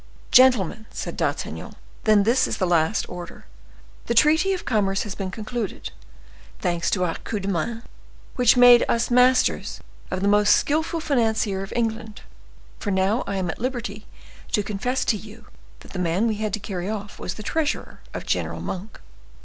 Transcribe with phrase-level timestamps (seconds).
[0.31, 3.45] "Gentlemen," said D'Artagnan, "then, this is the last order.
[4.07, 5.91] The treaty of commerce has been concluded,
[6.59, 7.83] thanks to our coup de main
[8.35, 9.79] which made us masters
[10.09, 12.21] of the most skillful financier of England,
[12.79, 14.07] for now I am at liberty
[14.53, 15.45] to confess to you
[15.81, 18.99] that the man we had to carry off was the treasurer of General Monk."